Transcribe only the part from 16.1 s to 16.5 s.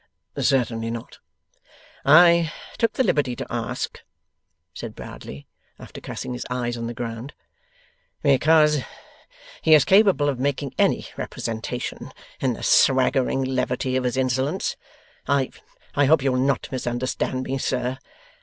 you will